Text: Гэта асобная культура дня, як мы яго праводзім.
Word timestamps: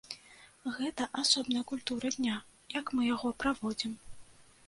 Гэта 0.77 1.03
асобная 1.23 1.61
культура 1.73 2.11
дня, 2.17 2.37
як 2.79 2.85
мы 2.95 3.01
яго 3.15 3.27
праводзім. 3.43 3.93